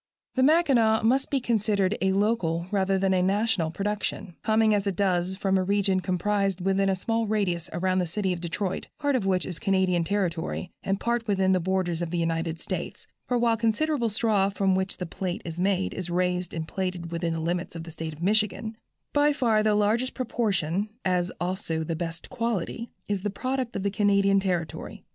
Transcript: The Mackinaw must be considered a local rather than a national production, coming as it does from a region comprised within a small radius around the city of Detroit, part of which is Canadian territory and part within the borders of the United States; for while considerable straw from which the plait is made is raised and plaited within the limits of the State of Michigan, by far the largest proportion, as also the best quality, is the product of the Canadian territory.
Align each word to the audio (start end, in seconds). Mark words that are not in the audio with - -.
The 0.33 0.41
Mackinaw 0.41 1.03
must 1.03 1.29
be 1.29 1.39
considered 1.39 1.95
a 2.01 2.11
local 2.13 2.65
rather 2.71 2.97
than 2.97 3.13
a 3.13 3.21
national 3.21 3.69
production, 3.69 4.35
coming 4.41 4.73
as 4.73 4.87
it 4.87 4.95
does 4.95 5.35
from 5.35 5.59
a 5.59 5.63
region 5.63 5.99
comprised 5.99 6.59
within 6.59 6.89
a 6.89 6.95
small 6.95 7.27
radius 7.27 7.69
around 7.71 7.99
the 7.99 8.07
city 8.07 8.33
of 8.33 8.41
Detroit, 8.41 8.87
part 8.97 9.15
of 9.15 9.27
which 9.27 9.45
is 9.45 9.59
Canadian 9.59 10.03
territory 10.03 10.71
and 10.81 10.99
part 10.99 11.27
within 11.27 11.51
the 11.51 11.59
borders 11.59 12.01
of 12.01 12.09
the 12.09 12.17
United 12.17 12.59
States; 12.59 13.05
for 13.27 13.37
while 13.37 13.55
considerable 13.55 14.09
straw 14.09 14.49
from 14.49 14.73
which 14.73 14.97
the 14.97 15.05
plait 15.05 15.43
is 15.45 15.59
made 15.59 15.93
is 15.93 16.09
raised 16.09 16.51
and 16.51 16.67
plaited 16.67 17.11
within 17.11 17.33
the 17.33 17.39
limits 17.39 17.75
of 17.75 17.83
the 17.83 17.91
State 17.91 18.13
of 18.13 18.23
Michigan, 18.23 18.75
by 19.13 19.31
far 19.31 19.61
the 19.61 19.75
largest 19.75 20.15
proportion, 20.15 20.89
as 21.05 21.31
also 21.39 21.83
the 21.83 21.95
best 21.95 22.27
quality, 22.27 22.89
is 23.07 23.21
the 23.21 23.29
product 23.29 23.75
of 23.75 23.83
the 23.83 23.91
Canadian 23.91 24.39
territory. 24.39 25.03